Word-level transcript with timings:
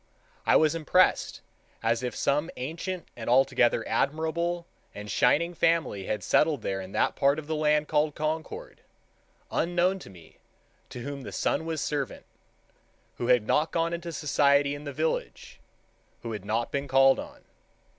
I 0.47 0.55
was 0.55 0.73
impressed 0.73 1.41
as 1.83 2.01
if 2.01 2.15
some 2.15 2.49
ancient 2.57 3.07
and 3.15 3.29
altogether 3.29 3.87
admirable 3.87 4.65
and 4.95 5.11
shining 5.11 5.53
family 5.53 6.07
had 6.07 6.23
settled 6.23 6.63
there 6.63 6.81
in 6.81 6.91
that 6.93 7.15
part 7.15 7.37
of 7.37 7.45
the 7.45 7.55
land 7.55 7.87
called 7.87 8.15
Concord, 8.15 8.81
unknown 9.51 9.99
to 9.99 10.09
me—to 10.09 11.01
whom 11.01 11.21
the 11.21 11.31
sun 11.31 11.67
was 11.67 11.81
servant—who 11.81 13.27
had 13.27 13.45
not 13.45 13.69
gone 13.71 13.93
into 13.93 14.11
society 14.11 14.73
in 14.73 14.85
the 14.85 14.91
village—who 14.91 16.31
had 16.31 16.45
not 16.45 16.71
been 16.71 16.87
called 16.87 17.19
on. 17.19 17.43